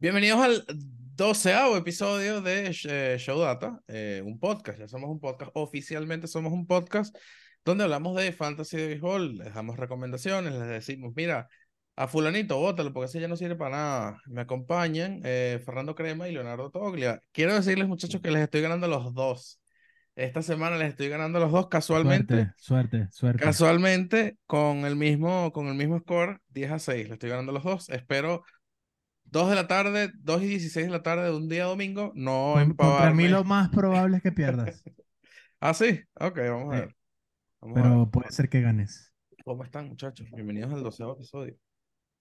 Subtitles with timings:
[0.00, 0.64] Bienvenidos al
[1.14, 4.78] doceavo episodio de eh, Show Data, eh, un podcast.
[4.78, 7.14] Ya somos un podcast, oficialmente somos un podcast
[7.66, 11.48] donde hablamos de fantasy de béisbol, les damos recomendaciones, les decimos, mira,
[11.96, 14.22] a fulanito, bótalo, porque ese ya no sirve para nada.
[14.24, 17.22] Me acompañan eh, Fernando Crema y Leonardo Toglia.
[17.30, 19.60] Quiero decirles, muchachos, que les estoy ganando los dos.
[20.16, 22.54] Esta semana les estoy ganando los dos casualmente.
[22.56, 23.44] Suerte, suerte, suerte.
[23.44, 27.08] Casualmente, con el mismo, con el mismo score, 10 a 6.
[27.08, 27.90] Le estoy ganando los dos.
[27.90, 28.44] Espero
[29.30, 32.52] 2 de la tarde, 2 y 16 de la tarde de un día domingo, no
[32.54, 33.22] Con- empavarme.
[33.24, 34.82] mí lo más probable es que pierdas,
[35.60, 36.00] Ah, sí.
[36.14, 36.96] Ok, vamos a ver.
[37.60, 37.90] Vamos a ver.
[37.90, 39.12] pero puede ser que ganes.
[39.44, 40.26] ¿Cómo están, muchachos?
[40.30, 41.56] Bienvenidos al doceavo episodio.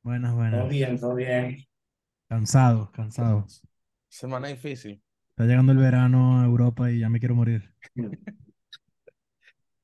[0.03, 0.69] Buenas, Todo buenas.
[0.69, 1.65] bien, todo bien.
[2.27, 3.61] Cansados, cansados.
[4.09, 5.01] Semana difícil.
[5.29, 7.73] Está llegando el verano a Europa y ya me quiero morir.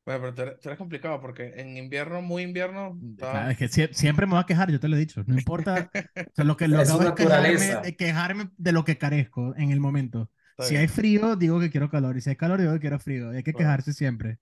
[0.05, 3.57] Bueno, pero tú eres, tú eres complicado porque en invierno, muy invierno, está- Claro, es
[3.57, 5.23] que sie- siempre me voy a quejar, yo te lo he dicho.
[5.25, 5.89] No importa.
[5.93, 9.71] O sea, lo que lo Es hago es quejarme, quejarme de lo que carezco en
[9.71, 10.29] el momento.
[10.51, 10.81] está Si bien.
[10.81, 12.15] hay frío, digo que quiero calor.
[12.17, 13.31] Y si hay calor, digo que quiero frío.
[13.31, 13.67] Hay que Bueno.
[13.67, 14.37] quejarse siempre.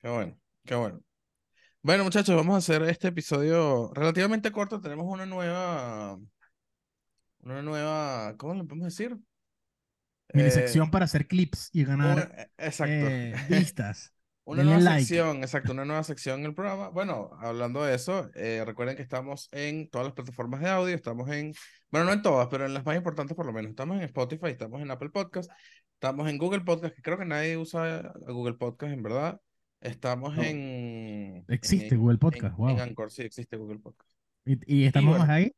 [0.00, 1.00] Qué bueno, qué bueno.
[1.82, 4.80] Bueno, muchachos, vamos a hacer este episodio relativamente corto.
[4.80, 6.18] Tenemos una nueva,
[7.42, 9.16] una nueva, ¿cómo le podemos decir?
[10.32, 12.92] Mini Eh, sección para hacer clips y una- ganar eh, exacto.
[12.92, 13.34] eh,
[13.76, 14.13] vistas.
[14.46, 15.06] Una Denle nueva like.
[15.06, 16.90] sección, exacto, una nueva sección en el programa.
[16.90, 21.30] Bueno, hablando de eso, eh, recuerden que estamos en todas las plataformas de audio, estamos
[21.30, 21.54] en,
[21.90, 23.70] bueno, no en todas, pero en las más importantes por lo menos.
[23.70, 25.50] Estamos en Spotify, estamos en Apple Podcast,
[25.94, 29.40] estamos en Google Podcast, que creo que nadie usa Google Podcast en verdad.
[29.80, 30.42] Estamos No.
[30.42, 31.44] en...
[31.48, 32.78] Existe en- Google en- Podcast, En wow.
[32.80, 34.10] Anchor, sí, existe Google Podcast.
[34.44, 35.24] Y, y estamos bueno.
[35.26, 35.54] más ahí.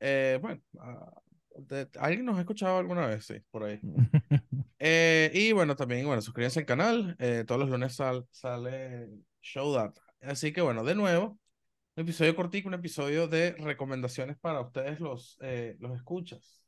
[0.00, 1.20] Eh, bueno, ah,
[1.58, 3.24] de- ¿alguien nos ha escuchado alguna vez?
[3.26, 3.80] Sí, por ahí.
[4.78, 7.16] Eh, y bueno, también, bueno, suscríbanse al canal.
[7.18, 9.08] eh, todos los lunes sal- sale
[9.40, 10.02] Show Data.
[10.20, 11.38] Así que bueno, de nuevo,
[11.96, 16.62] un episodio cortico, un episodio de recomendaciones para ustedes los, eh, los escuchas.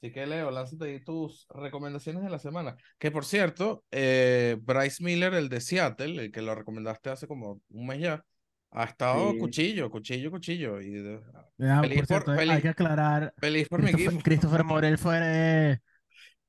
[0.00, 2.76] Así que Leo, lánzate ahí tus recomendaciones de la semana.
[2.98, 7.60] Que por cierto, eh, Bryce Miller, el de Seattle, el que lo recomendaste hace como
[7.68, 8.24] un mes ya,
[8.70, 9.38] ha estado Sí.
[9.38, 10.80] cuchillo, cuchillo, cuchillo.
[10.80, 11.20] Y de-
[11.60, 13.34] Ah, Feliz por por- cierto, feliz- hay que aclarar.
[13.38, 14.24] feliz por mi Christopher, equipo.
[14.24, 15.18] Christopher Morel fue.
[15.22, 15.78] eh,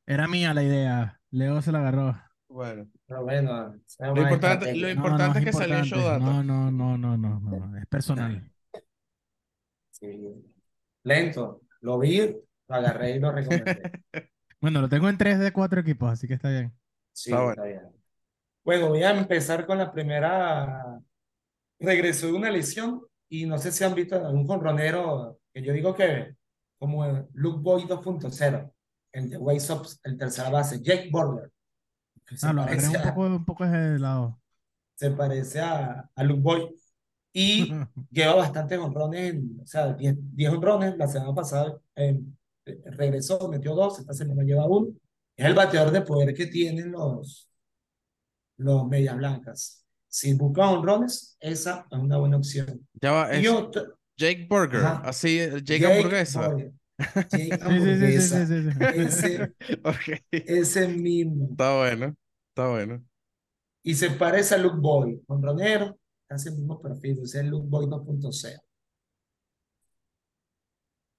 [0.06, 1.19] Era mía la idea.
[1.31, 2.19] Leo se la agarró.
[2.47, 5.84] Bueno, Pero bueno, es Lo importante- lo No, importante no, es que salió.
[5.84, 6.18] Show Data.
[6.19, 8.51] No, no, no, no, no, no, no, Es personal.
[9.91, 10.34] Sí.
[11.03, 12.19] Lento, lo vi,
[12.68, 13.91] lo agarré y lo recomendé.
[14.62, 16.74] Bueno, lo tengo en 3 de 4 equipos, así que está bien.
[17.13, 17.51] Sí, Está bueno.
[17.53, 17.81] está bien.
[18.66, 20.99] Bueno, voy a empezar con la primera.
[21.79, 25.95] Regresó de una lesión y no sé si han visto algún jonronero que yo digo
[25.95, 26.35] que
[26.78, 28.72] como Luke Boy 2.0,
[29.12, 31.09] el de Sox, el tercera base, Jake
[32.35, 34.39] se Ah, lo agarré parece un a- poco, un poco de lado.
[34.95, 36.75] se parece a, a Luke Boy
[37.34, 37.81] y
[38.12, 40.97] lleva bastantes honrones, o sea, 10 10 honrones.
[40.97, 42.19] La semana pasada eh,
[42.85, 44.94] regresó, metió dos, esta semana lleva uno.
[45.35, 47.50] Es el bateador de poder que tienen los,
[48.57, 49.85] los Medias Blancas.
[50.09, 52.88] Si buscan honrones, esa es una buena opción.
[53.02, 53.44] ya va, es
[54.18, 55.02] Jake Burger, Ajá.
[55.06, 56.40] así, eh, Jake, Jake Hamburguesa.
[56.50, 56.74] Boyer.
[57.30, 58.46] Jake Sí, sí, sí, sí, Hamburguesa.
[58.46, 58.80] sí, sí, sí.
[58.94, 59.53] Ese,
[59.84, 61.50] Ok, ese mismo.
[61.52, 62.16] está bueno,
[62.50, 63.06] está bueno.
[63.84, 67.88] Y se parece a Luke Boy, honronero, casi el mismo perfil, es el Luke Boy
[67.88, 68.62] 2.0.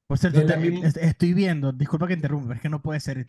[0.07, 3.27] Por cierto, te- misma- estoy viendo, disculpa que interrumpa, pero es que no puede ser.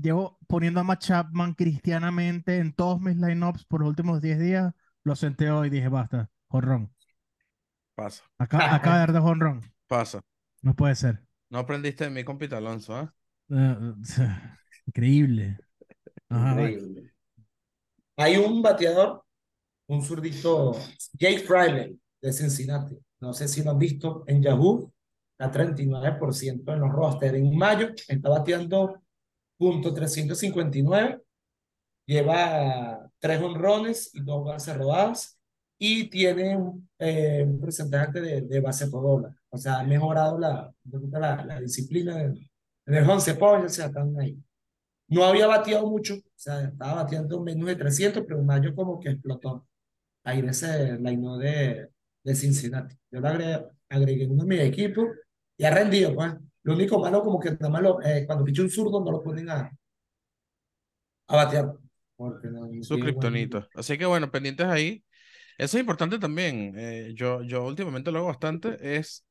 [0.00, 4.74] Llevo poniendo a Matt Chapman cristianamente en todos mis lineups por los últimos 10 días.
[5.04, 6.92] Lo senté hoy y dije, basta, jonrón.
[7.94, 9.60] Pasa, Acá, acaba de dar de jonrón.
[9.86, 10.20] pasa.
[10.62, 11.20] No puede ser.
[11.50, 13.14] No aprendiste de mí con Pete Alonso, ¿ah?
[13.50, 13.76] Eh,
[14.20, 14.28] eh,
[14.86, 15.58] increíble.
[16.28, 16.50] Ajá.
[16.70, 17.12] Increíble.
[18.16, 19.24] Hay un bateador,
[19.88, 20.76] un zurdito,
[21.14, 22.98] Jake Friday de Cincinnati.
[23.20, 24.92] No sé si lo han visto en Yahoo,
[25.38, 27.34] a 39% en los rosters.
[27.34, 29.02] En mayo está bateando
[29.56, 31.20] punto 359,
[32.08, 35.38] lleva tres honrones y dos bases robadas
[35.78, 39.36] y tiene un, eh, un porcentaje de, de base por bola.
[39.50, 40.72] O sea, ha mejorado la,
[41.12, 42.50] la, la disciplina de,
[42.86, 44.38] de 11 pollos, o sea, están ahí.
[45.08, 49.00] No había bateado mucho, o sea, estaba bateando menos de 300, pero en mayo como
[49.00, 49.66] que explotó.
[50.24, 51.90] Ahí ese line de,
[52.24, 52.96] de Cincinnati.
[53.10, 53.28] Yo lo
[53.90, 55.06] agregué, uno de mis equipos
[55.56, 56.34] y ha rendido, pues.
[56.64, 59.22] Lo único malo como que nada más lo, eh, cuando picha un zurdo no lo
[59.22, 59.70] ponen a,
[61.28, 61.87] a batear.
[62.18, 63.68] Porque no, Su kriptonito.
[63.74, 65.04] Así que bueno, pendientes ahí.
[65.58, 66.74] Eso es importante también.
[66.76, 68.76] eh, yo, yo últimamente lo hago bastante.
[68.98, 69.24] Es,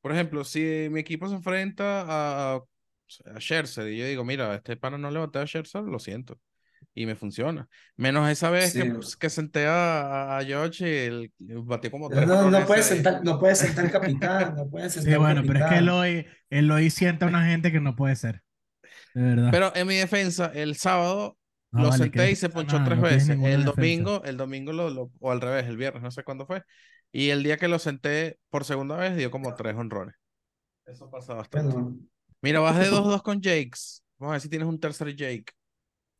[0.00, 4.76] por ejemplo, si mi equipo se enfrenta a, a Scherzer y yo digo, mira, este
[4.76, 6.40] pana no le batea a Scherzer, lo siento.
[6.94, 7.68] y me funciona.
[7.96, 8.90] Menos esa vez que, Sí.
[8.92, 11.32] pues, que senté a, a George y él
[11.64, 13.04] batió como tres No, no jonrones puede ese día.
[13.04, 15.84] sentar, no puede sentar capitán, no puede sentar Sí, bueno, pero es que capitán.
[15.84, 18.42] Eloy, Eloy sienta a una gente que no puede ser.
[19.14, 19.50] De verdad.
[19.50, 21.38] Pero en mi defensa, el sábado
[21.72, 23.28] No, lo vale, senté y se ponchó nada, tres no veces.
[23.30, 23.64] El defensa.
[23.64, 26.62] domingo, el domingo lo, lo- o al revés, el viernes, no sé cuándo fue.
[27.12, 30.14] Y el día que lo senté por segunda vez dio como tres honrones.
[30.86, 31.76] Eso pasa bastante.
[32.42, 34.02] Mira, vas de 2-2 con Jakes.
[34.18, 35.52] Vamos a ver si tienes un tercer Jake.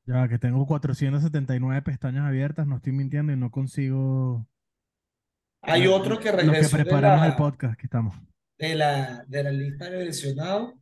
[0.07, 4.47] Ya que tengo 479 pestañas abiertas, no estoy mintiendo y no consigo
[5.63, 8.15] hay otro que lo que regresó de preparamos el la, podcast que estamos.
[8.59, 10.75] de la, de la lista de lesionados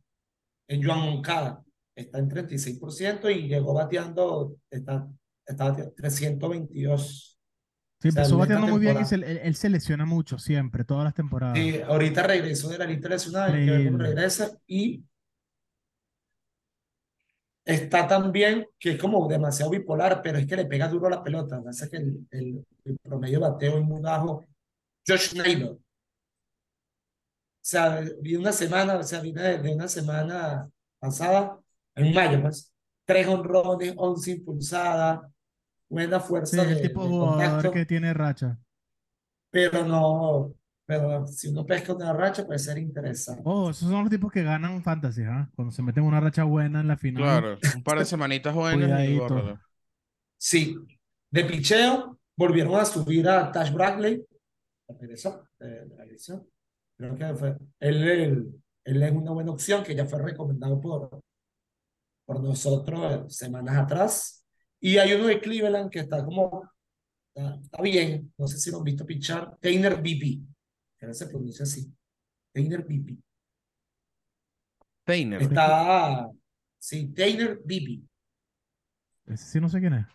[0.67, 1.63] en Joan Moncada.
[1.95, 5.07] Está en 36% y llegó bateando, está,
[5.45, 7.37] está bateando 322.
[8.01, 10.83] Sí, O sea, empezó bateando muy bien y se- él, él se lesiona mucho siempre,
[10.83, 11.57] todas las temporadas.
[11.57, 14.51] Sí, ahorita regresó de la lista de lesionados, hay que regresa.
[14.65, 15.03] Y
[17.65, 21.23] está también, que es como demasiado bipolar, pero es que le pega duro a la
[21.23, 21.57] pelota.
[21.57, 24.45] Lo que el, el, el promedio de bateo es muy bajo.
[25.07, 25.71] Josh Naylor.
[25.73, 25.79] O
[27.63, 30.67] sea, vi una semana, o sea, vine de, de una semana
[30.99, 31.60] pasada,
[31.95, 32.73] en mayo, pues,
[33.05, 35.21] tres honrones, 11 impulsadas,
[35.89, 38.59] buena Sí, fuerza el de, tipo de jugador contacto, que tiene racha.
[39.49, 40.53] pero no,
[40.85, 43.41] pero si uno pesca una racha puede ser interesante.
[43.43, 45.49] Oh, esos son los tipos que ganan fantasy, ¿ah?
[45.55, 47.23] Cuando se meten una racha buena en la final.
[47.23, 49.19] Claro, un par de semanitas buenas y.
[50.37, 50.75] Sí,
[51.29, 54.25] de picheo volvieron a subir a Tash Bradley,
[54.87, 56.47] regresó la lesión.
[56.97, 61.21] Creo que fue, él, él, él es una buena opción que ya fue recomendado por,
[62.31, 64.45] por nosotros semanas atrás.
[64.79, 66.63] Y hay uno de Cleveland que está como,
[67.35, 70.39] está, está bien, no sé si lo han visto pichar, Tainer BP,
[70.97, 71.93] que se pronuncia así,
[72.53, 73.17] Tainer BP.
[75.03, 75.41] Tainer.
[75.41, 76.29] Está,
[76.79, 78.01] sí, Tainer BP,
[79.27, 80.05] Ese sí no sé quién es.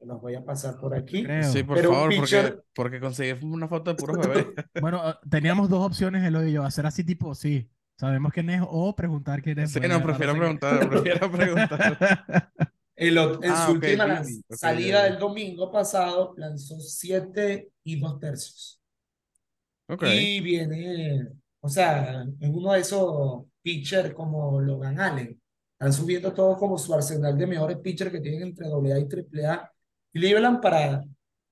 [0.00, 1.24] los voy a pasar por aquí.
[1.24, 1.52] Creo.
[1.52, 4.46] Sí, por Pero favor, porque, pitcher- porque conseguí una foto de puros bebés.
[4.80, 8.94] Bueno, teníamos dos opciones, Eloy y yo, hacer así tipo, sí, sabemos quién es, o
[8.94, 9.72] preguntar quién es.
[9.72, 12.52] Sí, no, prefiero preguntar, prefiero preguntar.
[12.96, 15.04] El en Ah, su ok, última Bibi, lanz- ok, salida ya.
[15.04, 18.80] del domingo pasado lanzó siete y dos tercios.
[19.88, 20.04] Ok.
[20.04, 21.28] Y viene,
[21.60, 25.40] o sea, en uno de esos pitchers como Logan Allen.
[25.72, 29.72] Están subiendo todos como su arsenal de mejores pitchers que tienen entre AA y AAA.
[30.12, 31.04] Cleveland para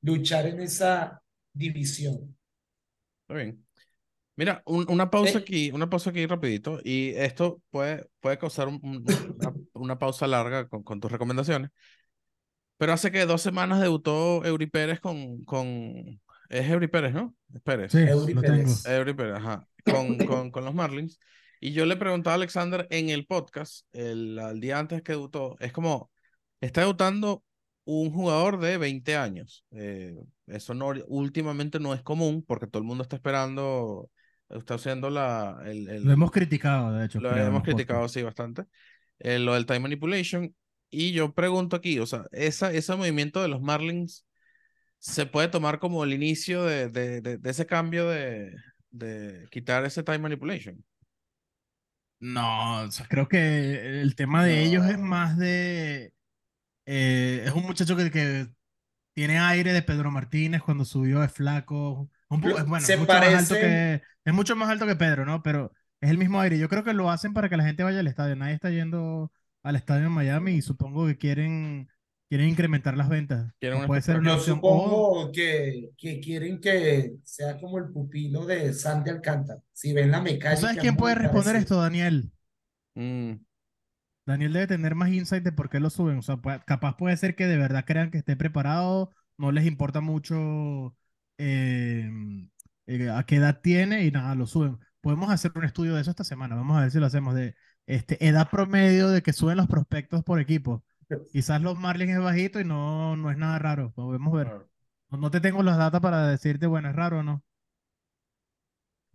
[0.03, 1.23] luchar en esa
[1.53, 2.37] división.
[3.23, 3.66] Está bien.
[4.37, 5.43] Mira, un- una pausa Eh.
[5.43, 9.05] aquí, una pausa aquí rapidito, y esto puede, puede causar un- un-
[9.39, 11.71] una, una pausa larga con, con tus recomendaciones.
[12.79, 17.35] Pero hace que dos semanas debutó Eury Pérez con, con, es Eury Pérez, ¿no?
[17.55, 17.93] Es Pérez.
[17.93, 18.57] Sí, Eury lo tengo.
[18.57, 18.87] Pérez.
[18.87, 21.19] Eury Pérez, ajá, con, con, con los Marlins.
[21.59, 25.57] Y yo le preguntaba a Alexander en el podcast, el, al día antes que debutó,
[25.59, 26.11] es como,
[26.61, 27.43] está debutando
[27.87, 29.65] un jugador de 20 años.
[29.71, 30.15] Eh,
[30.47, 34.11] eso no, últimamente no es común porque todo el mundo está esperando,
[34.51, 37.21] está haciendo la, el, el- Lo hemos criticado, de hecho.
[37.21, 38.65] lo creo, hemos criticado, sí, bastante.
[39.19, 40.55] Eh, lo del time manipulation.
[40.91, 44.27] Y yo pregunto aquí, o sea, esa, ese movimiento de los Marlins
[44.99, 48.55] se puede tomar como el inicio de, de, de, de ese cambio de,
[48.91, 50.85] de quitar ese time manipulation.
[52.19, 56.15] No, o sea, creo que el tema de ellos es más de...
[56.87, 58.49] eh, es un muchacho que, que
[59.15, 62.11] tiene aire de Pedro Martínez cuando subió de flaco.
[62.29, 65.25] Un bueno, se es mucho más alto parece- que, es mucho más alto que Pedro,
[65.25, 65.43] ¿no?
[65.43, 66.59] Pero es el mismo aire.
[66.59, 68.37] Yo creo que lo hacen para que la gente vaya al estadio.
[68.37, 69.33] Nadie está yendo
[69.63, 71.89] al estadio en Miami y supongo que quieren,
[72.29, 73.53] quieren incrementar las ventas.
[73.87, 74.37] Puede ser una Yo.
[74.37, 79.61] O- supongo que, que quieren que sea como el pupilo de Sandy Alcántara.
[79.73, 80.57] Si ven la ¿Tú mecánica.
[80.61, 82.33] sabes es quién puede responder esto, Daniel?
[82.95, 83.33] Mm,
[84.27, 86.19] Daniel debe tener más insight de por qué lo suben.
[86.19, 89.67] O sea, puede- capaz puede ser que de verdad crean que esté preparado, no les
[89.67, 90.97] importa mucho
[91.39, 92.11] eh,
[92.87, 94.79] eh, a qué edad tiene y nada, lo suben.
[95.01, 96.55] Podemos hacer un estudio de eso esta semana.
[96.57, 97.55] Vamos a ver si lo hacemos de
[97.87, 100.85] este, edad promedio de que suben los prospectos por equipo.
[101.33, 103.93] Quizás los Marlins es bajito y no, no es nada raro.
[103.93, 104.47] Podemos ver.
[104.47, 104.69] claro.
[105.11, 107.45] No, no te tengo las datas para decirte, bueno, es raro o no.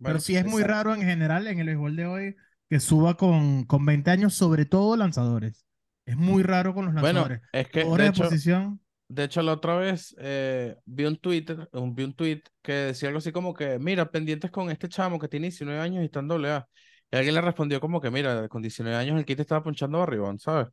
[0.02, 2.36] Pero Bueno, sí es muy raro en general en el béisbol de hoy
[2.68, 5.66] que suba con, con 20 años, sobre todo lanzadores.
[6.06, 7.42] Es muy raro con los bueno, lanzadores.
[7.52, 8.80] es que de Jugadores de hecho, posición.
[9.14, 13.08] De hecho la otra vez eh, vi un Twitter, un, vi un tweet que decía
[13.08, 16.20] algo así como que, mira, pendientes con este chamo que tiene 19 años y está
[16.20, 16.68] en doble A.
[17.10, 20.38] Y alguien le respondió como que, mira, con 19 años el kit estaba ponchando barribón,
[20.38, 20.68] ¿sabes?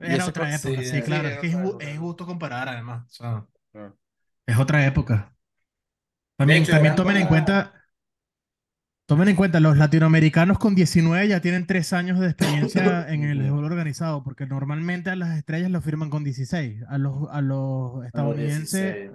[0.00, 1.28] Y Era otra época, sí, claro.
[1.28, 1.90] Es que es, época.
[1.90, 3.04] injusto comparar, además.
[3.06, 3.98] o sea, Claro.
[4.46, 5.34] es otra época.
[6.36, 7.83] También, hecho, también tomen en cuenta,
[9.06, 13.38] Tomen en cuenta, los latinoamericanos con 19 ya tienen tres años de experiencia en el
[13.38, 18.02] béisbol organizado, porque normalmente a las estrellas lo firman con 16, a los, a los
[18.06, 19.10] estadounidenses 16.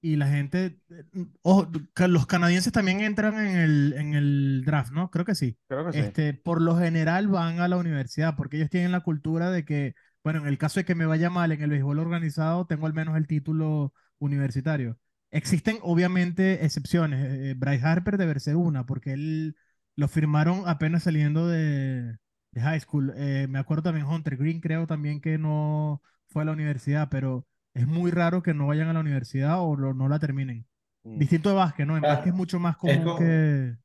[0.00, 0.80] y la gente,
[1.42, 1.70] ojo,
[2.08, 5.12] los canadienses también entran en el, en el draft, ¿no?
[5.12, 5.56] Creo que sí.
[5.68, 5.98] Creo que sí.
[6.00, 9.94] Este, por lo general van a la universidad, porque ellos tienen la cultura de que,
[10.24, 12.94] bueno, en el caso de que me vaya mal en el béisbol organizado, tengo al
[12.94, 14.98] menos el título universitario.
[15.32, 17.24] Existen obviamente excepciones.
[17.24, 19.56] eh, Bryce Harper debe ser una, porque él
[19.96, 22.16] lo firmaron apenas saliendo de,
[22.52, 23.12] de high school.
[23.16, 27.46] Eh, me acuerdo también Hunter Green, creo también que no fue a la universidad, pero
[27.74, 30.66] es muy raro que no vayan a la universidad o lo- no la terminen.
[31.04, 31.18] Mm.
[31.18, 31.96] Distinto de básquet, ¿no?
[31.96, 33.76] En Ah, básquet es mucho más es común como- que...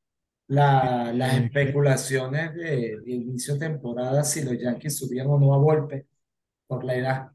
[0.48, 5.40] La- las Eh, que- especulaciones de, de inicio de temporada, si los Yankees subían o
[5.40, 6.08] no a golpe
[6.68, 7.32] por la edad.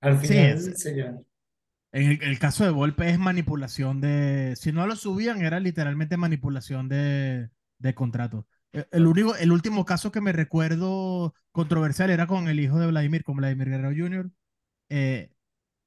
[0.00, 1.24] Al Sí, final es- se llevan.
[1.92, 4.54] En el, el caso de Volpe es manipulación de.
[4.56, 8.46] Si no lo subían, era literalmente manipulación de, de contrato.
[8.72, 12.88] El, el único, el último caso que me recuerdo controversial era con el hijo de
[12.88, 14.30] Vladimir, con Vladimir Guerrero Jr.
[14.90, 15.32] Eh,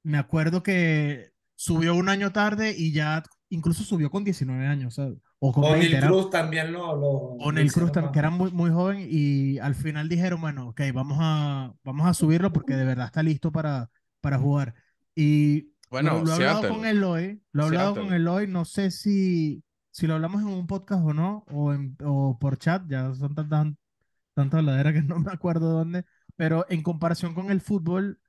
[0.03, 5.03] me acuerdo que subió un año tarde y ya incluso subió con 19 años, o
[5.03, 5.77] sea, o con 20.
[5.79, 7.07] O'Neal era- Cruz también lo, lo,
[7.39, 8.11] O'Neal Cruz, hicieron tam- más.
[8.11, 12.13] que era muy, muy joven, y al final dijeron, bueno, ok, vamos a, vamos a
[12.13, 13.89] subirlo porque de verdad está listo para,
[14.21, 14.73] para jugar.
[15.15, 16.69] Y Bueno, lo, lo he hablado Seattle.
[16.69, 18.17] con Eloy, lo he hablado con Seattle.
[18.17, 22.39] Eloy, no sé si, si lo hablamos en un podcast o no, o, en, o
[22.39, 23.67] por chat, ya son tantas,
[24.33, 26.05] tantas habladeras que no me acuerdo dónde,
[26.37, 28.19] pero en comparación con el fútbol,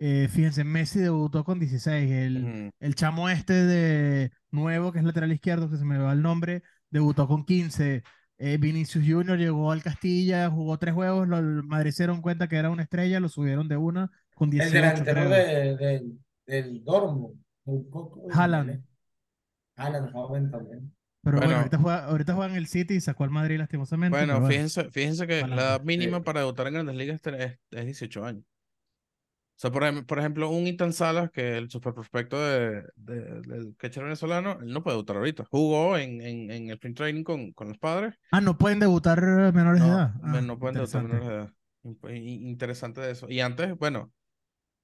[0.00, 5.32] eh, fíjense, Messi debutó con 16, el, el chamo este de nuevo, que es lateral
[5.32, 8.02] izquierdo, que se me va el nombre, debutó con 15.
[8.38, 12.48] Eh, Vinicius Junior llegó al Castilla, jugó tres juegos, lo, el Madrid se dieron cuenta
[12.48, 15.28] que era una estrella, lo subieron de una con El 18, delantero creo.
[15.28, 16.04] de,
[16.46, 18.26] del- Dortmund, un poco.
[18.32, 18.84] Haaland.
[19.76, 20.94] Haaland, joven también.
[21.24, 21.58] Pero bueno, Bueno.
[21.60, 24.16] ahorita juega, ahorita juega en el City y sacó al Madrid lastimosamente.
[24.18, 26.22] Bueno, fíjense, fíjense que la edad mínima Sí.
[26.24, 28.44] para debutar en Grandes Ligas es, es- es 18 años.
[28.44, 33.40] O sea, por, por ejemplo, un Ethan Salas, que es el super prospecto de, de-
[33.42, 35.44] del catcher venezolano, él no puede debutar ahorita.
[35.48, 38.16] Jugó en, en, en el sprint training con, con los padres.
[38.32, 40.14] Ah, no pueden debutar eh, menores de edad.
[40.24, 41.52] Ah, no pueden debutar menores de edad.
[42.12, 43.28] Interesante de eso.
[43.30, 44.10] Y antes, bueno,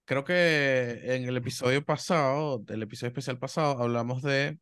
[0.09, 4.59] creo que en el episodio pasado, del episodio especial pasado, hablamos de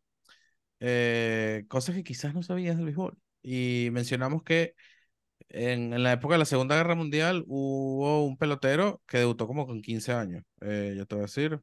[0.80, 3.16] eh, cosas que quizás no sabías del béisbol.
[3.42, 4.74] Y mencionamos que
[5.48, 9.66] en, en la época de la Segunda Guerra Mundial hubo un pelotero que debutó como
[9.66, 10.42] con 15 años.
[10.62, 11.60] Eh, yo te voy a decir,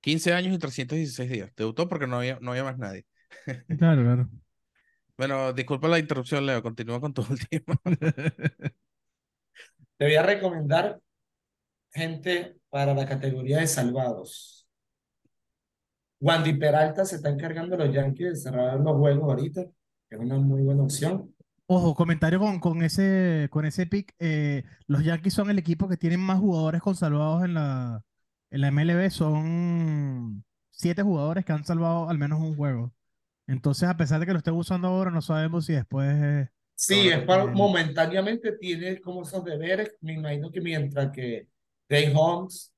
[0.00, 1.52] 15 años y 316 días.
[1.56, 3.06] Debutó porque no había, no había más nadie.
[3.78, 4.30] Claro, claro.
[5.16, 6.62] Bueno, disculpa la interrupción, Leo.
[6.62, 7.80] Continúa con tu último.
[9.96, 11.00] Te voy a recomendar
[11.94, 14.66] gente para la categoría de salvados.
[16.20, 19.62] Wandy Peralta se está encargando los Yankees de cerrar los juegos ahorita,
[20.10, 21.32] que es una muy buena opción.
[21.66, 24.14] Ojo, comentario con, con ese, con ese pick.
[24.18, 28.04] eh, los Yankees son el equipo que tienen más jugadores consalvados en la,
[28.50, 29.10] en la MLB.
[29.10, 32.92] Son siete jugadores que han salvado al menos un juego.
[33.46, 36.08] Entonces, a pesar de que lo estén usando ahora, no sabemos si después.
[36.22, 39.96] eh, Sí, es para, momentáneamente tiene como esos deberes.
[40.00, 41.48] Me imagino que mientras que
[41.88, 42.72] Dave Holmes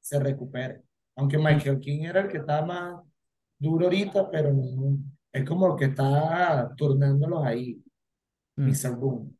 [0.00, 0.82] se recupere.
[1.16, 3.02] Aunque Michael King era el que estaba más
[3.58, 4.98] duro ahorita, pero no-
[5.32, 7.80] es como el que está turnándolos ahí,
[8.56, 8.68] Mm.
[8.68, 8.96] Mr.
[8.96, 9.30] Boone.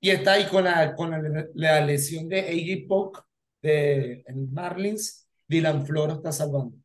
[0.00, 2.86] Y está ahí con la, con la, la lesión de A.J.
[2.88, 3.24] Polk
[3.62, 6.76] de en Marlins, Dylan Floro está salvando.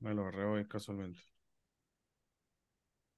[0.00, 1.18] Me lo agarré hoy casualmente.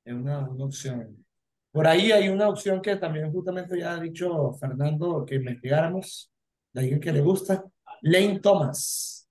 [0.05, 1.25] Es una, una opción.
[1.73, 6.33] Por ahí hay una opción que también justamente ya ha dicho Fernando que investigáramos,
[6.73, 7.65] de alguien que le gusta,
[8.03, 9.29] Lane Thomas.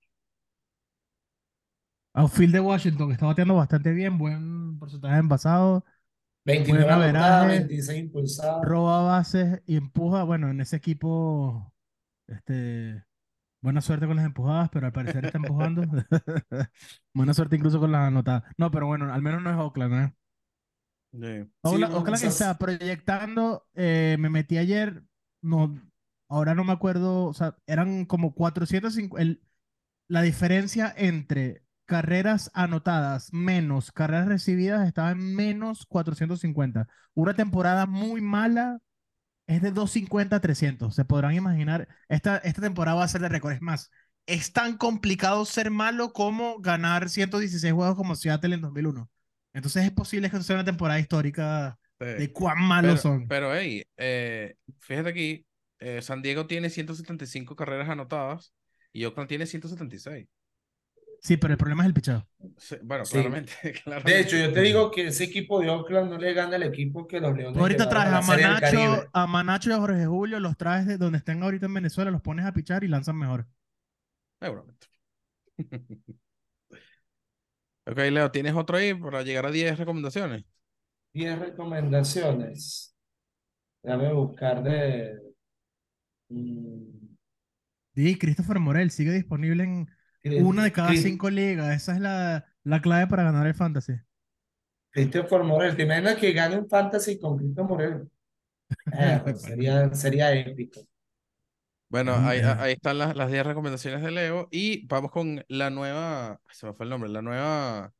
[2.14, 5.84] Outfield de Washington, que está bateando bastante bien, buen porcentaje de envasado,
[6.44, 7.48] 29 Buen averaje.
[7.60, 8.62] 26 impulsadas.
[8.62, 10.24] roba bases y empuja.
[10.24, 11.72] Bueno, en ese equipo,
[12.28, 13.04] este,
[13.62, 15.82] buena suerte con las empujadas, pero al parecer está empujando.
[17.14, 18.44] Buena suerte incluso con las anotadas.
[18.58, 20.14] No, pero bueno, al menos no es Oakland, ¿eh?
[21.12, 21.50] Sí.
[21.62, 25.02] Oakland, no, Oakland esas- está proyectando, eh, me metí ayer,
[25.42, 25.74] no,
[26.28, 29.42] ahora no me acuerdo, o sea, eran como 450, el-
[30.08, 36.88] la diferencia entre carreras anotadas menos carreras recibidas estaba en menos 450.
[37.14, 38.80] Una temporada muy mala
[39.46, 40.94] es de 250 a 300.
[40.94, 43.52] Se podrán imaginar, esta, esta temporada va a ser de récord.
[43.54, 43.90] Es más,
[44.26, 49.10] es tan complicado ser malo como ganar 116 juegos como Seattle en 2001.
[49.54, 52.06] Entonces es posible que sea una temporada histórica Sí.
[52.16, 53.26] de cuán malos Pero, son.
[53.26, 55.46] pero hey, eh, fíjate aquí,
[55.80, 58.54] eh, San Diego tiene 175 carreras anotadas
[58.92, 60.26] y Oakland tiene 176.
[61.20, 62.28] Sí, pero el problema es el picheo.
[62.58, 63.12] Sí, bueno, Sí.
[63.12, 63.52] claramente,
[64.04, 67.06] De hecho, yo te digo que ese equipo de Oakland no le gana al equipo
[67.06, 70.86] que los Leones ahorita traes a Manacho, a Manacho y a Jorge Julio, los traes
[70.86, 73.46] de donde estén ahorita en Venezuela, los pones a pichar y lanzan mejor.
[74.40, 74.86] Seguramente.
[77.86, 80.44] Ok, Leo, ¿tienes otro ahí para llegar a 10 recomendaciones?
[81.12, 82.94] 10 recomendaciones.
[83.82, 85.27] Déjame buscar de.
[86.28, 89.88] Sí, Christopher Morel sigue disponible en
[90.22, 91.74] Chris- una de cada Chris- cinco ligas.
[91.74, 93.94] Esa es la, la clave para ganar el fantasy.
[94.90, 95.76] Christopher Morel.
[95.76, 98.10] ¿Te imaginas que gane un fantasy con Christopher Morel?
[98.92, 100.80] Eh, pues, sería, sería épico.
[101.90, 106.38] Bueno, ahí, ahí están las, las 10 recomendaciones de Leo y vamos con la nueva,
[106.50, 107.92] se me fue el nombre, la nueva...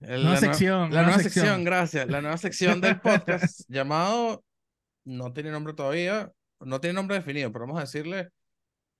[0.00, 1.44] el- Nueva la sección, La nueva nueva sección.
[1.44, 2.08] sección, gracias.
[2.08, 4.42] La nueva sección del podcast llamado,
[5.04, 8.30] no tiene nombre todavía, no tiene nombre definido, pero vamos a decirle,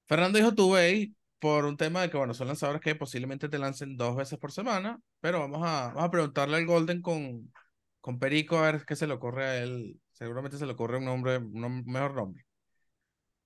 [0.07, 3.59] Fernando dijo tu way por un tema de que, bueno, son lanzadores que posiblemente te
[3.59, 7.53] lancen dos veces por semana, pero vamos a, vamos a preguntarle al Golden con,
[8.01, 10.01] con Perico a ver qué se le ocurre a él.
[10.13, 12.45] Seguramente se le ocurre un nombre, un mejor nombre.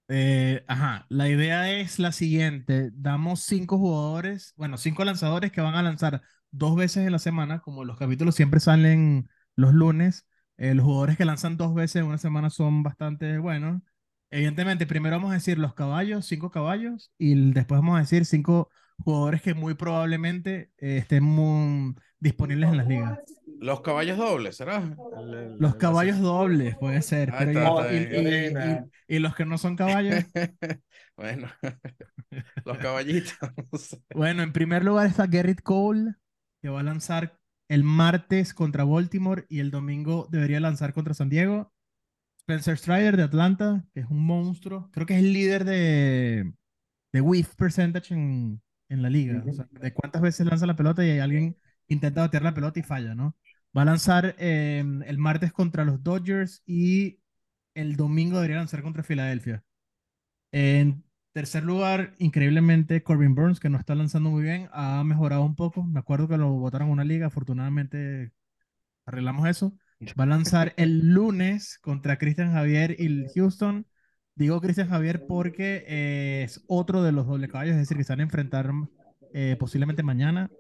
[0.09, 2.91] Eh, ajá, la idea es la siguiente.
[2.93, 7.61] Damos cinco jugadores, bueno, cinco lanzadores que van a lanzar dos veces en la semana,
[7.61, 10.27] como los capítulos siempre salen los lunes.
[10.59, 13.83] Eh, los jugadores que lanzan dos veces en una semana son bastante buenos.
[14.31, 18.69] Evidentemente, primero vamos a decir los caballos, cinco caballos, y después vamos a decir cinco
[18.99, 23.19] jugadores que muy probablemente eh, estén muy disponibles en las ligas.
[23.61, 24.83] Los caballos dobles, ¿será?
[25.17, 28.87] El- el- Los el- caballos dobles, puede ser, pero está, y- está y- bien.
[29.09, 30.25] y- y- y los que no son caballos.
[31.17, 31.49] Bueno,
[32.65, 33.35] los caballitos.
[33.73, 33.99] no sé.
[34.13, 36.15] Bueno, en primer lugar está Garrett Cole,
[36.61, 41.29] que va a lanzar el martes contra Baltimore y el domingo debería lanzar contra San
[41.29, 41.73] Diego.
[42.41, 44.91] Spencer Strider de Atlanta, que es un monstruo.
[44.93, 46.53] Creo que es el líder de,
[47.13, 49.49] de whiff percentage en, en la liga.
[49.81, 51.57] De cuántas veces lanza la pelota y alguien
[51.89, 53.37] intenta batear la pelota y falla, ¿no?
[53.77, 57.21] Va a lanzar eh, el martes contra los Dodgers y
[57.75, 59.65] el domingo debería lanzar contra Filadelfia.
[61.37, 65.85] Tercer lugar, increíblemente, Corbin Burns, que no está lanzando muy bien, ha mejorado un poco.
[65.85, 68.33] Me acuerdo que lo votaron en una liga, afortunadamente
[69.05, 69.76] arreglamos eso.
[70.19, 73.87] Va a lanzar el lunes contra Christian Javier y el Houston.
[74.35, 78.15] Digo Christian Javier porque eh, es otro de los doble caballos, es decir, que se
[78.15, 78.71] van a enfrentar
[79.34, 80.50] eh, posiblemente mañana.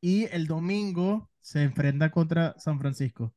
[0.00, 3.34] Y el domingo se enfrenta contra San Francisco.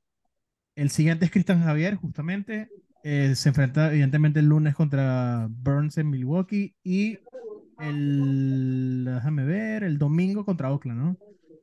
[0.75, 2.69] El siguiente es Christian Javier, justamente.
[3.07, 7.19] Eh, se enfrenta evidentemente el lunes contra Burns en Milwaukee y
[7.79, 11.17] el, déjame ver, el domingo contra Oakland, ¿no?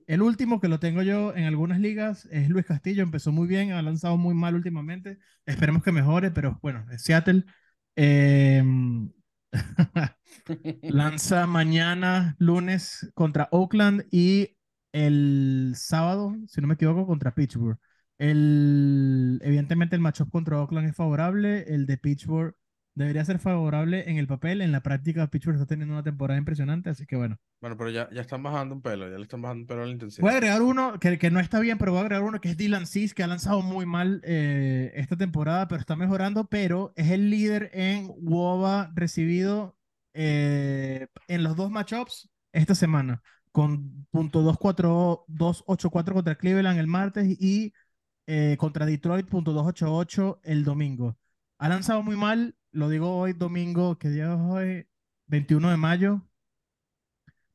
[0.07, 3.73] El último que lo tengo yo en algunas ligas es Luis Castillo, empezó muy bien,
[3.73, 7.45] ha lanzado muy mal últimamente, esperemos que mejore, pero bueno, es Seattle.
[7.97, 8.63] Eh,
[10.83, 14.57] lanza mañana, lunes, contra Oakland y
[14.93, 17.79] el sábado, si no me equivoco, contra Pittsburgh.
[18.23, 22.55] El, evidentemente el matchup contra Oakland es favorable, el de Pittsburgh
[22.95, 26.89] debería ser favorable en el papel, en la práctica Pittsburgh está teniendo una temporada impresionante,
[26.89, 27.37] así que bueno.
[27.61, 29.87] Bueno, pero ya, ya están bajando un pelo, ya le están bajando un pelo a
[29.87, 30.23] la intensidad.
[30.23, 32.51] Voy a agregar uno que, que no está bien, pero voy a agregar uno que
[32.51, 36.93] es Dylan Cease, que ha lanzado muy mal eh, esta temporada, pero está mejorando, pero
[36.95, 39.77] es el líder en WOBA recibido
[40.15, 47.27] eh, en los dos matchups esta semana, con punto .284 284 contra Cleveland el martes
[47.41, 47.73] y
[48.27, 51.17] eh, contra Detroit punto .288 el domingo.
[51.59, 54.87] Ha lanzado muy mal, lo digo hoy domingo, que día es hoy?
[55.27, 56.23] 21 de mayo.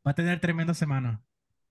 [0.06, 1.22] Va a tener tremenda semana.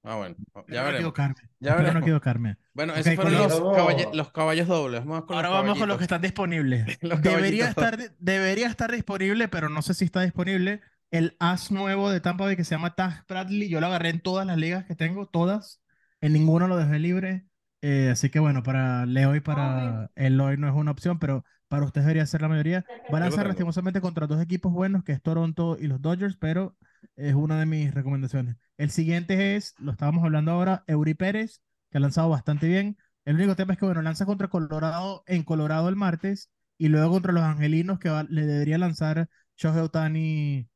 [0.02, 0.94] Ah, bueno, ya Espero no veremos.
[1.00, 1.34] equivocarme.
[1.58, 2.02] Ya Espero no veremos.
[2.02, 2.56] equivocarme.
[2.74, 5.04] Bueno, Ok, esos fueron los, caballe- los caballos dobles.
[5.04, 6.98] Vamos con Ahora los vamos con los que están disponibles.
[7.22, 10.80] Debería estar, debería estar disponible, pero no sé si está disponible.
[11.10, 13.68] El as nuevo de Tampa Bay que se llama Taj Bradley.
[13.68, 15.82] Yo lo agarré en todas las ligas que tengo, todas.
[16.20, 17.46] En ninguna lo dejé libre.
[17.82, 21.84] Eh, así que bueno, para Leo y para Eloy no es una opción, pero para
[21.84, 22.86] ustedes debería ser la mayoría.
[23.12, 23.48] Va a lanzar tengo.
[23.48, 26.76] lastimosamente contra dos equipos buenos, que es Toronto y los Dodgers, pero
[27.16, 28.56] es una de mis recomendaciones.
[28.76, 31.60] El siguiente es, lo estábamos hablando ahora, Eury Pérez,
[31.90, 32.96] que ha lanzado bastante bien.
[33.24, 37.10] El único tema es que, bueno, lanza contra Colorado en Colorado el martes y luego
[37.12, 40.68] contra los Angelinos, que va- le debería lanzar Shohei Ohtani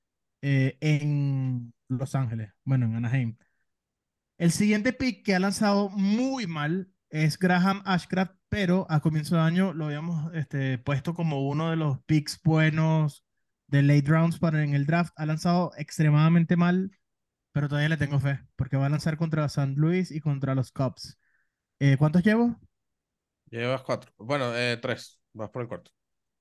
[0.42, 3.36] eh, en Los Ángeles, bueno, en Anaheim.
[4.40, 9.42] El siguiente pick que ha lanzado muy mal es Graham Ashcraft, pero a comienzo de
[9.42, 13.22] año lo habíamos este, puesto como uno de los picks buenos
[13.66, 15.12] de late rounds para en el draft.
[15.16, 16.90] Ha lanzado extremadamente mal,
[17.52, 20.72] pero todavía le tengo fe, porque va a lanzar contra San Luis y contra los
[20.72, 21.18] Cubs.
[21.78, 22.58] Eh, ¿cuántos llevo?
[23.50, 24.10] Llevas cuatro.
[24.16, 25.20] Bueno, eh, tres.
[25.34, 25.90] Vas por el cuarto.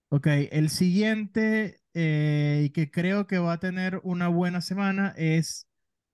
[0.08, 5.68] Ok, el siguiente eh, y que creo que va a tener una buena semana es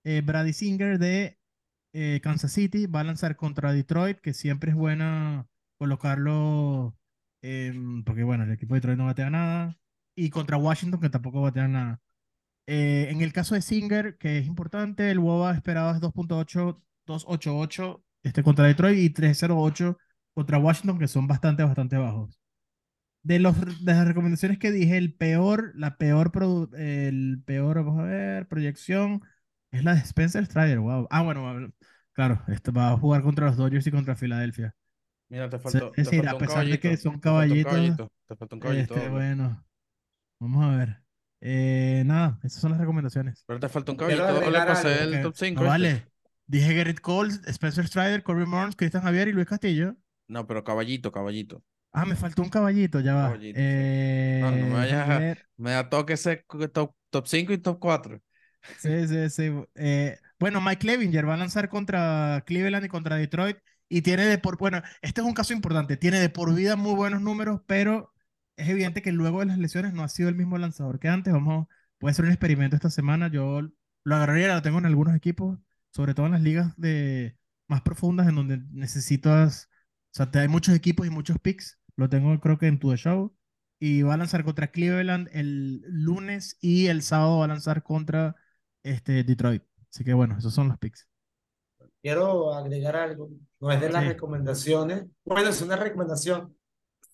[0.03, 1.37] eh, Brady Singer de
[1.95, 2.87] eh, Kansas City.
[2.87, 5.47] Va a lanzar contra Detroit, que siempre es buena
[5.79, 6.97] colocarlo,
[7.41, 9.77] em, porque bueno, el equipo de Detroit no batea nada.
[10.15, 12.01] Y contra Washington, que tampoco batea nada.
[12.67, 18.03] Eh, en el caso de Singer, que es importante, el WOBA esperado es 2.8, 288
[18.23, 19.97] este contra Detroit y 308
[20.33, 22.39] contra Washington, que son bastante, bastante bajos.
[23.23, 23.55] De, los,
[23.85, 28.47] de las recomendaciones que dije, el peor, la peor, produ- el peor, vamos a ver,
[28.47, 29.21] proyección
[29.77, 30.79] es la de Spencer Strider.
[30.79, 31.07] Wow.
[31.09, 31.71] Ah, bueno,
[32.13, 34.75] claro, este va a jugar contra los Dodgers y contra Filadelfia.
[35.29, 37.53] Mira, te Es faltó, te decir, faltó a un pesar de que son Te faltó
[37.53, 38.11] un caballitos, caballito.
[38.27, 39.09] Te faltó un caballito este, doble.
[39.09, 39.65] bueno,
[40.39, 41.01] vamos a ver.
[41.41, 43.43] Eh, nada, esas son las recomendaciones.
[43.47, 45.61] Pero te faltó un caballito para hacer algo, el top 5.
[45.61, 46.05] No vale.
[46.47, 49.95] Dije Gerrit Cole, Spencer Strider, Corey Burns, Cristian Javier y Luis Castillo.
[50.27, 51.63] No, pero caballito, caballito.
[51.91, 53.23] Ah, me faltó un caballito, ya va.
[53.29, 53.63] Caballito, sí.
[53.65, 55.47] Eh, No, no me vayas déjame a- ver.
[55.57, 58.21] Me da toque ese top, top 5 y top 4.
[58.73, 59.51] Sí, sí, sí.
[59.75, 64.37] Eh, bueno, Mike Clevinger va a lanzar contra Cleveland y contra Detroit y tiene de
[64.37, 68.13] por, bueno, este es un caso importante, tiene de por vida muy buenos números, pero
[68.57, 71.33] es evidente que luego de las lesiones no ha sido el mismo lanzador que antes.
[71.33, 73.27] Vamos, puede ser un experimento esta semana.
[73.29, 73.61] Yo
[74.03, 75.59] lo agarraría, lo tengo en algunos equipos,
[75.91, 80.47] sobre todo en las ligas de más profundas en donde necesitas, o sea, te hay
[80.47, 81.79] muchos equipos y muchos picks.
[81.95, 83.35] Lo tengo creo que en tu show
[83.79, 88.35] y va a lanzar contra Cleveland el lunes y el sábado va a lanzar contra
[88.85, 89.63] este, Detroit.
[89.91, 91.07] Así que bueno, esos son los picks.
[92.01, 94.09] Quiero agregar algo, no es de las Sí.
[94.09, 96.55] recomendaciones, bueno, es una recomendación.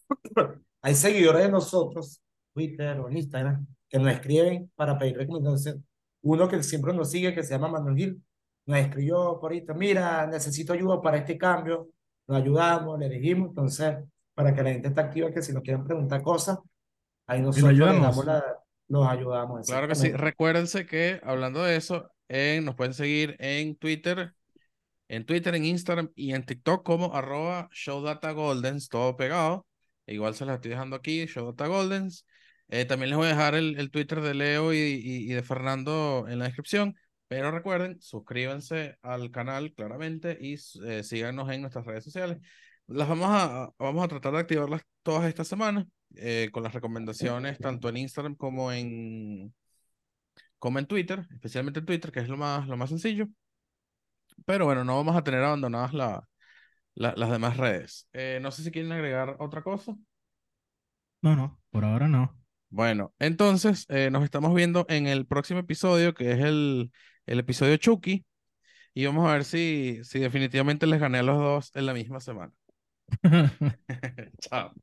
[0.81, 2.21] Hay seguidores de nosotros,
[2.53, 5.81] Twitter o Instagram, que nos escriben para pedir recomendaciones.
[6.23, 8.23] Uno que siempre nos sigue, que se llama Manuel Gil,
[8.65, 11.89] nos escribió por ahí, mira, necesito ayuda para este cambio,
[12.27, 13.97] lo ayudamos, le dijimos, entonces,
[14.33, 16.57] para que la gente esté activa, que si nos quieren preguntar cosas,
[17.27, 18.01] ahí nosotros ayudamos.
[18.01, 18.60] damos la,
[18.91, 19.65] los ayudamos.
[19.67, 20.11] Claro que sí.
[20.11, 22.11] Recuérdense que hablando de eso,
[22.63, 24.33] nos pueden seguir en Twitter,
[25.07, 29.65] en Twitter, en Instagram y en TikTok como arroba showdatagoldens, todo pegado.
[30.07, 32.25] Igual se las estoy dejando aquí, showdatagoldens.
[32.69, 35.43] Eh, también les voy a dejar el, el Twitter de Leo y, y- y de
[35.43, 36.95] Fernando en la descripción.
[37.27, 42.37] Pero recuerden, suscríbanse al canal claramente y eh, síganos en nuestras redes sociales.
[42.87, 47.59] Las vamos a, vamos a tratar de activarlas todas esta semana eh, con las recomendaciones
[47.59, 49.53] tanto en Instagram como en,
[50.59, 53.27] como en Twitter, especialmente en Twitter, que es lo más, lo más sencillo.
[54.45, 56.27] Pero bueno, no vamos a tener abandonadas la,
[56.95, 58.09] la- las demás redes.
[58.13, 59.95] Eh, no sé si quieren agregar otra cosa.
[61.21, 62.35] No, no, por ahora no.
[62.69, 66.91] Bueno, entonces eh, nos estamos viendo en el próximo episodio, que es el,
[67.25, 68.25] el episodio Chucky,
[68.93, 72.19] y vamos a ver si, si definitivamente les gané a los dos en la misma
[72.21, 72.53] semana.
[74.41, 74.73] Chao.